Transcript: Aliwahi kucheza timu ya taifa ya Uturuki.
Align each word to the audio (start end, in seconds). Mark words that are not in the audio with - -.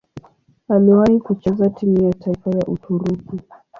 Aliwahi 0.67 1.19
kucheza 1.19 1.69
timu 1.69 2.01
ya 2.03 2.13
taifa 2.13 2.49
ya 2.49 2.67
Uturuki. 2.67 3.39